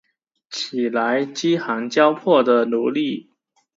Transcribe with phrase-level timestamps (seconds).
[0.49, 3.29] 起来，饥寒交迫的奴隶！